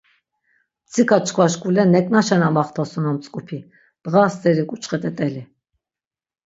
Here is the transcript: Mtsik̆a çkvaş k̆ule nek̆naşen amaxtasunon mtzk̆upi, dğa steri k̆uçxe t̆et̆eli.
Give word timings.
Mtsik̆a 0.83 1.17
çkvaş 1.25 1.53
k̆ule 1.61 1.83
nek̆naşen 1.93 2.41
amaxtasunon 2.47 3.15
mtzk̆upi, 3.17 3.59
dğa 4.11 4.23
steri 4.33 4.63
k̆uçxe 4.69 4.97
t̆et̆eli. 5.01 5.43